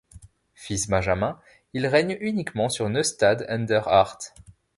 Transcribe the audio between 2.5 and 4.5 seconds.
sur Neustadt-an-der-Haardt.